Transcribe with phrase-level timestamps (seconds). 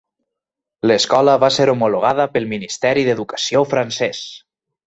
[0.91, 4.27] L'escola va ser homologada pel Ministeri d'Educació francès.